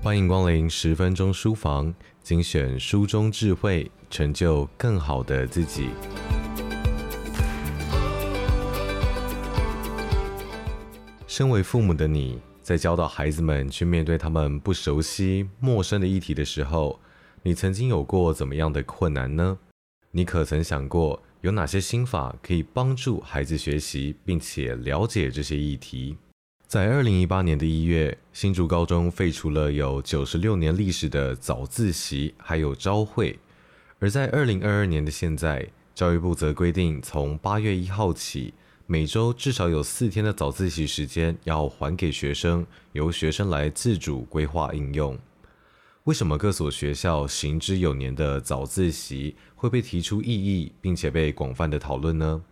[0.00, 5.88] 欢迎光临十分钟书房，精选书中智慧，成就更好的自己。
[11.26, 17.00] 身为父母的你，在教导孩子们去面对他们不熟悉、陌生的议题的时候，
[17.42, 19.58] 你曾经有过怎么样的困难呢？
[20.12, 26.16] 你可曾想过有哪些心法可以帮助孩子学习并且了解这些议题？
[26.68, 33.38] 在二零一八年的一月，新竹高中废除了有九十六年历史的早自习，还有朝会；
[33.98, 38.52] 而在二零二二年的现在，教育部则规定，从八月一号起，
[38.84, 45.18] 每周至少有四天的早自习时间要还给学生，由学生来自主规划应用。
[46.04, 52.42] 为什么各所学校行之有年的早自习会被提出异议，并且被广泛的讨论呢？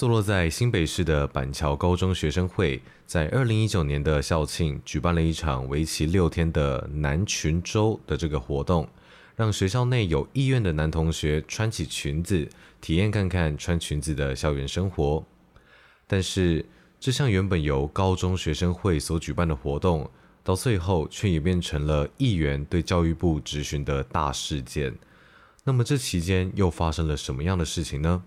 [0.00, 8.88] 坐落在新北市的板桥高中学生会，在二零一九年的校庆举办了一场为期六天的男裙周的这个活动，
[9.36, 12.48] 让学校内有意愿的男同学穿起裙子，
[12.80, 15.22] 体验看看穿裙子的校园生活。
[16.06, 16.64] 但是，
[16.98, 20.10] 这项原本由高中学生会所举办的活动，
[20.42, 24.94] 到最后却演变成了议员对教育部质询的大事件。
[25.62, 28.22] 那么，这期间又发生了什么样的事情呢？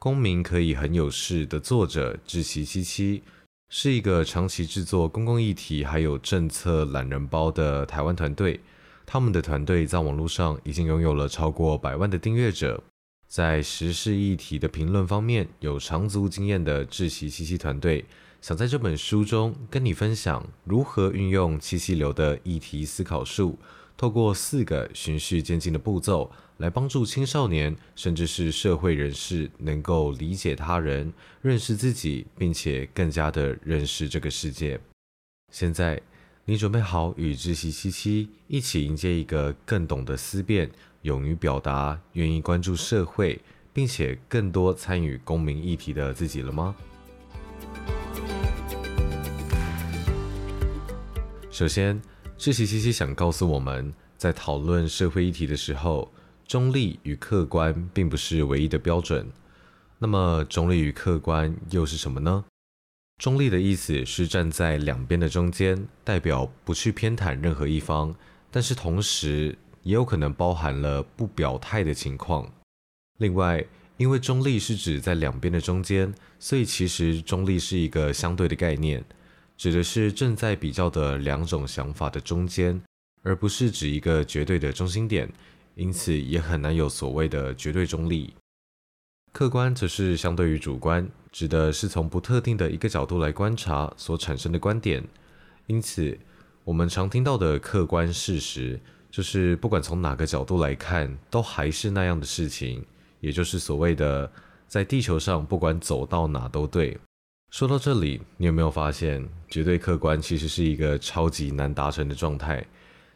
[0.00, 3.22] 公民可以很有事的作者志祺七七，
[3.68, 8.58] 是一个长期制作公共议题还有政策懒人包的台湾团队。
[9.04, 12.82] 他们的团队在网络上已经拥有了超过百万的订阅者。
[13.28, 18.06] 在时事议题的评论方面，有长足经验的志祺七七团队，
[18.40, 23.58] 想在这本书中跟你分享如何运用七七流的议题思考术，
[24.00, 26.32] 透过四个循序渐进的步骤。
[26.56, 34.80] 来帮助青少年，甚至是社会人士，能够理解他人、认识自己，并且更加的认识这个世界。
[35.52, 36.00] 现在，
[36.46, 40.70] 你准备好与志祺七七一起迎接一个更懂得思辨、
[41.02, 43.38] 勇于表达、愿意关注社会，
[43.72, 46.74] 并且更多参与公民议题的自己了吗？
[51.50, 52.00] 首先，
[52.40, 56.10] 志祺七七想告诉我们，在讨论社会议题的时候，
[56.46, 59.30] 中立与客观并不是唯一的标准。
[59.98, 62.46] 那么，中立与客观又是什么呢？
[63.18, 68.14] 中立的意思是站在两边的中间，代表不去偏袒任何一方，
[68.50, 72.50] 但是同时也有可能包含了不表态的情况。
[73.18, 73.62] 另外，
[73.98, 79.04] 因为中立是指在两边的中间，所以其实中立是一个相对的概念，
[79.60, 82.80] 指的是正在比较的两种想法的中间，
[83.22, 85.30] 而不是指一个绝对的中心点。
[85.74, 88.32] 因此也很难有所谓的绝对中立。
[89.32, 95.06] 客观则是相对于主观，指的是从不特定的一个角度来观察所产生的观点。
[95.66, 96.18] 因此，
[96.64, 102.82] 我们常听到的客观事实，就是不管从哪个角度来看，都还是那样的事情，
[103.20, 104.32] 也就是所谓的
[104.66, 106.98] 在地球上不管走到哪都对。
[107.50, 112.64] 说到这里，你有没有发现，绝对客观其实是一个超级难达成的状态？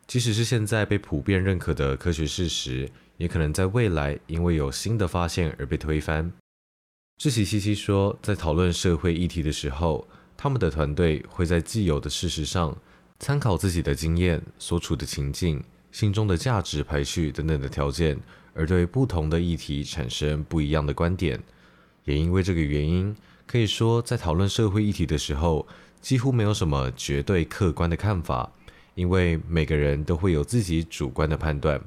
[0.09, 6.33] 即使是现在被普遍认可的科学事实，也可能在未来因为有新的发现而被推翻。
[7.17, 10.07] 志祺七七说，在讨论社会议题的时候，
[10.37, 12.77] 他们的团队会在既有的事实上，
[13.21, 15.63] 参考自己的经验、所处的情境、
[15.93, 18.19] 心中的价值排序等等的条件，
[18.53, 21.41] 而对不同的议题产生不一样的观点。
[22.03, 23.15] 也因为这个原因，
[23.47, 25.67] 可以说在讨论社会议题的时候，
[26.01, 28.53] 几乎没有什么绝对客观的看法。
[28.95, 31.81] 因为每个人都会有自己主观的判断，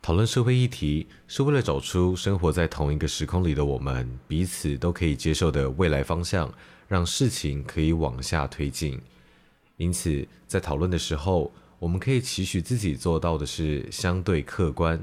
[0.00, 6.50] 讨论社会议题是为了找出生活在同一个时空里的我们彼此都可以接受的未来方向，
[6.88, 8.98] 让事情可以往下推进。
[9.76, 14.98] 因此，在讨论的时候，我们可以期许自己做到的是相对客观。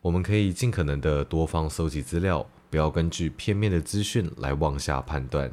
[0.00, 5.52] 我们可以尽可能的多方搜集资料，不要根据片面的资讯来妄下判断。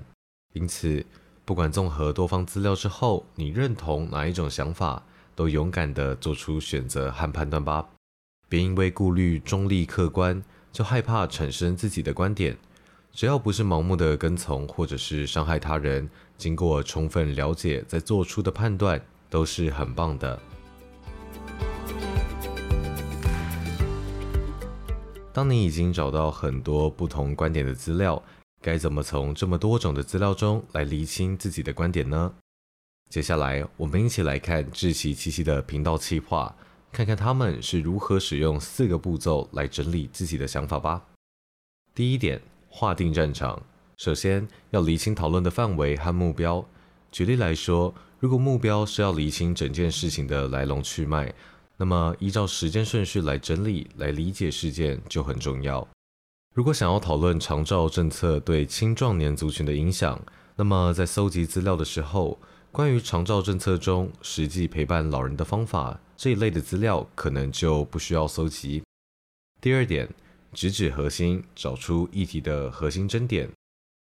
[0.53, 1.05] 因此，
[1.45, 5.03] 不管综合多方资料之后，你认同哪一种想法，
[5.35, 7.87] 都勇敢地做出选择和判断吧。
[8.47, 12.57] 别因为顾虑中立客观，就害怕产生自己的观点。
[13.11, 18.99] 只要不是盲目的跟从，或者是伤害他人，经过充分了解再做出的判断，
[19.29, 20.39] 都是很棒的。
[25.33, 28.21] 当你已经找到很多不同观点的资料，
[28.61, 32.31] 该怎么从这么多种的资料中来厘清自己的观点呢？
[33.09, 36.55] 接下来，我们一起来看志奇七七的频道企划，
[36.91, 41.01] 看看他们是如何使用四个步骤来整理自己的想法吧。
[41.95, 42.39] 第一点，
[42.69, 43.59] 划定战场。
[43.97, 46.63] 首先要厘清讨论的范围和目标。
[47.11, 51.33] 举例来说，如果目标是要厘清整件事情的来龙去脉，
[51.77, 55.87] 那么依照时间顺序来整理、来理解事件就很重要。
[56.53, 60.21] 如果想要讨论长照政策对青壮年族群的影响，
[60.55, 62.39] 那么在搜集资料的时候，
[62.71, 68.83] 关于长照政策中实际陪伴老人的方法这一类的资料，可能就不需要搜集。
[69.59, 70.07] 第二点，
[70.53, 73.49] 直指核心，找出议题的核心争点，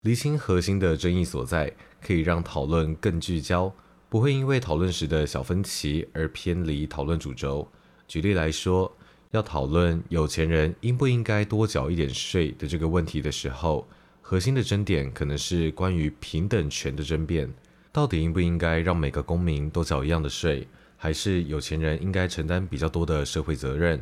[0.01, 3.73] 厘清核心的争议所在，可以让讨论更聚焦。
[4.15, 7.67] 不会因为讨论时的小分歧而偏离讨论主轴。
[8.07, 8.89] 举例来说，
[9.31, 13.85] 要讨论有钱人应不应该多缴一点税的这个问题的时候，
[14.21, 17.53] 核心的争点可能是关于平等权的争辩，
[17.91, 20.65] 到底应不应该让每个公民都缴一样的税，
[20.95, 24.01] 还是有钱人应该承担比较多的社会责任，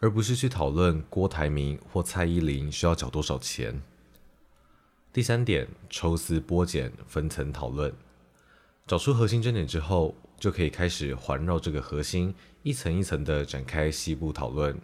[0.00, 3.80] 而不是去讨论郭台铭或蔡依林需要缴多少钱。
[5.14, 7.90] 第三点，抽丝剥茧，分层讨论。
[8.86, 14.78] 找出核心争点之后，就可以开始环绕这个核心，一层一层的展开细部讨论。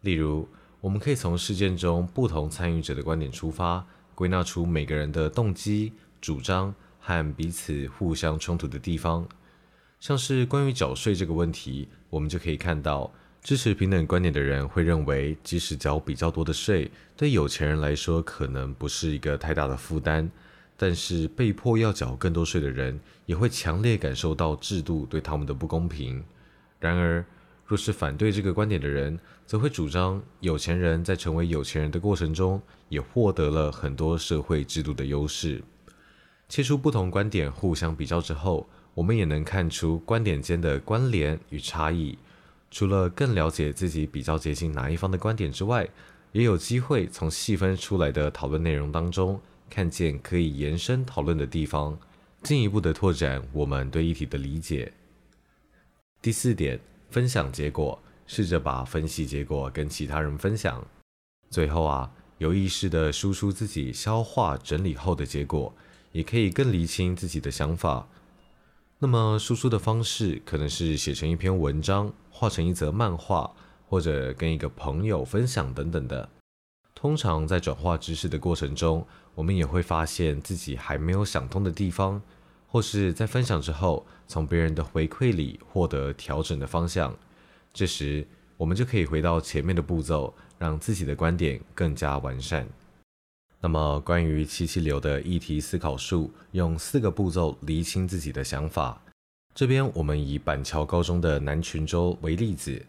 [0.00, 0.48] 例如，
[0.80, 9.24] 我们可以从事件中不同参与者的观点出发，归纳出每个人的动机、主张和彼此互相冲突的地方。
[10.00, 13.08] 像是关于缴税这个问题，我们就可以看到，
[13.42, 20.28] 支持平等观点的人会认为，即使缴比较多的税，对有钱人来说可能不是一个太大的负担。
[20.76, 26.22] 但是被迫要缴更多税的人，也会强烈感受到制度对他们的不公平。
[26.78, 27.24] 然而，
[27.64, 35.62] 若是反对这个观点的人，则会主张有钱人在成为有钱人的过程中，也获得了很多社会制度的优势。
[36.48, 42.16] 切出不同观点互相比较之后，我们也能看出观点间的关联与差异。
[42.70, 45.88] 除了更了解自己比较接近哪一方的观点之外，
[46.32, 51.98] 也有机会从细分出来的讨论内容当中，看见可以延伸讨论的地方，
[52.42, 54.92] 进一步的拓展我们对议题的理解。
[56.22, 56.80] 第四点，
[57.10, 60.84] 分享结果，试着把分析结果跟其他人分享。
[61.50, 65.74] 最后啊，有意识的输出自己消化整理后的结果，
[66.12, 68.08] 也可以更厘清自己的想法。
[68.98, 73.50] 那么输出的方式可能是写成一篇文章，画成一则漫画，
[73.88, 76.28] 或者跟一个朋友分享等等的。
[76.96, 82.20] 通常在转化知识的过程中，我们也会发现自己还没有想通的地方，
[82.66, 87.14] 或是在分享之后，从别人的回馈里获得调整的方向。
[87.74, 88.26] 这时，
[88.56, 92.66] 我们就可以回到前面的步骤，让自己的观点更加完善。
[93.60, 98.98] 那么，关于七七流的议题思考术，用四个步骤厘清自己的想法。
[99.54, 102.82] 这边我们以板桥高中的南群洲为例子，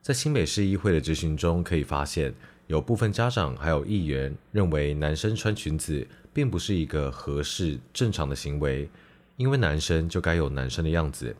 [0.00, 2.32] 在新北市议会的质询中可以发现。
[2.70, 8.88] 有部分家长还有议员认为，男生穿裙子并不是一个合适正常的行为，
[9.36, 11.34] 因为男生就该有男生的样子。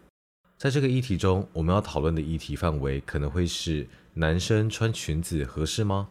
[0.58, 6.08] 在这个议题中，我们要讨论的议题范围可能会是：男生穿裙子合适吗？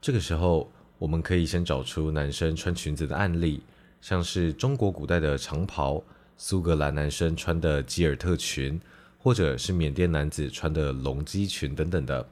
[0.00, 3.62] 这个时候，我们可以先找出男生穿裙子的案例，
[4.00, 6.02] 像是中国古代的长袍、
[6.38, 8.80] 苏格兰男生穿的吉尔特裙，
[9.18, 12.26] 或者是缅甸男子穿的龙基裙等等的。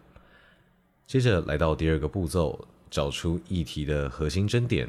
[1.11, 4.89] 接着来到第二个步骤，找出议题的核心争点。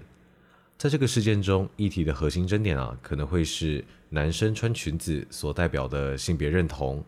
[0.77, 7.03] 在这个事件中，议题的核心争点啊，可能会是男生穿裙子所代表的性别认同。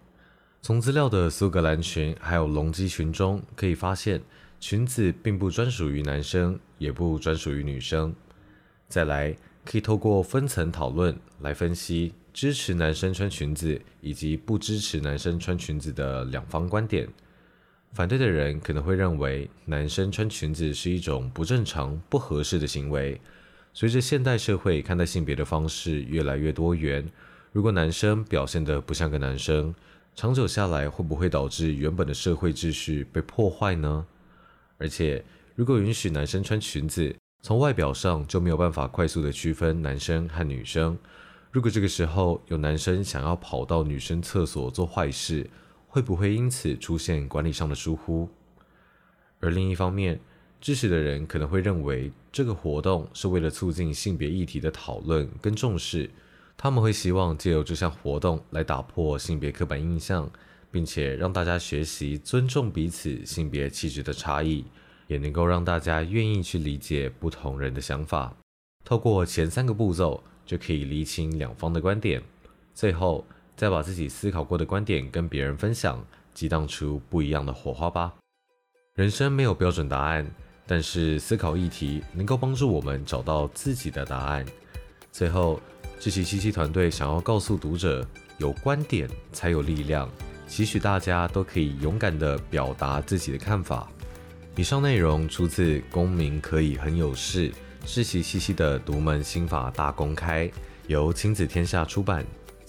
[0.63, 4.19] 从资料的苏格兰裙还有龙基裙中可以发现，
[4.59, 8.15] 裙子并不专属于男生，也不专属于女生。
[8.87, 17.07] 再来，可以透过分层讨论来分析支持男生穿裙子以及不支持男生穿裙子的两方观点。
[17.93, 23.21] 反对的人可能会认为，男生穿裙子是一种不正常、不合适的行为。
[23.71, 27.07] 随着现代社会看待性别的方式越来越多元，
[27.51, 29.73] 如果男生表现得不像个男生，
[30.15, 34.05] 长久下来会不会导致原本的社会秩序被破坏呢？
[34.79, 35.23] 而且，
[35.53, 40.97] 如果允许男生穿裙子，从外表上就没有办法快速地区分男生和女生。
[41.51, 45.47] 如果这个时候有男生想要跑到女生厕所做坏事，
[45.93, 48.27] 会不会因此出现管理上的疏忽？
[49.39, 50.19] 而另一方面，
[50.59, 56.09] 支持的人可能会认为这个活动是为了促进性别议题的讨论跟重视，
[56.57, 60.27] 他们会希望借由这项活动来打破性别刻板印象，
[60.71, 64.65] 并且让大家学习尊重彼此性别气质的差异，
[65.05, 68.35] 也能够让大家愿意去理解不同人的想法。
[68.83, 72.23] 透过前三个步骤，就可以厘清两方的观点，
[72.73, 73.23] 最后，
[73.55, 78.13] 再把自己思考过的观点跟别人分享，激荡出不一样的火花吧。
[78.95, 80.29] 人生没有标准答案，
[80.67, 84.45] 但是思考议题能够帮助我们找到自己的答案。
[85.11, 85.59] 最后，
[85.99, 88.05] 志奇七七团队想要告诉读者，
[88.37, 90.09] 有观点才有力量，
[90.47, 93.89] 期许大家都可以勇敢地表达自己的看法。
[94.55, 97.49] 以上内容出自《公民可以很有事》，
[97.85, 100.51] 志奇七七的独门心法大公开，
[100.85, 102.23] 由亲子天下出版，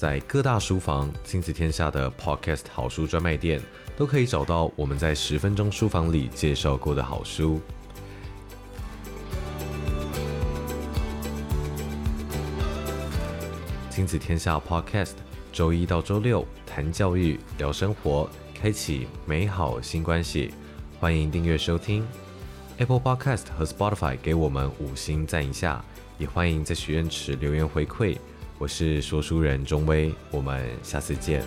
[0.04, 3.58] 在各大书房、亲子天下的 Podcast 好书专卖店
[3.96, 7.58] 都可以找到我们在十分钟书房里介绍过的好书。
[13.88, 15.12] 亲子天下 Podcast，
[15.50, 20.52] 周一到周六谈教育、聊生活，开启美好新关系。
[21.00, 22.06] 欢迎订阅收听
[22.76, 25.82] Apple Podcast 和 Spotify，给我们五星赞一下。
[26.18, 28.18] 也欢迎在许愿池留言回馈。
[28.58, 31.42] 我是说书人钟威，我们下次见。